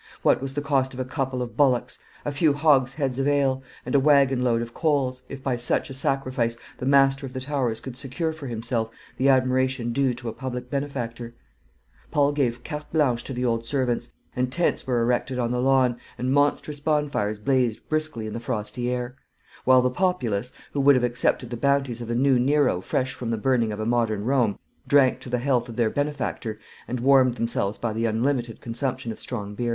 [0.23, 3.93] What was the cost of a couple of bullocks, a few hogsheads of ale, and
[3.93, 7.79] a waggon load of coals, if by such a sacrifice the master of the Towers
[7.79, 11.35] could secure for himself the admiration due to a public benefactor?
[12.09, 15.97] Paul gave carte blanche to the old servants; and tents were erected on the lawn,
[16.17, 19.13] and monstrous bonfires blazed briskly in the frosty air;
[19.65, 23.29] while the populace, who would have accepted the bounties of a new Nero fresh from
[23.29, 24.57] the burning of a modern Rome,
[24.87, 26.57] drank to the health of their benefactor,
[26.87, 29.69] and warmed themselves by the unlimited consumption of strong beer.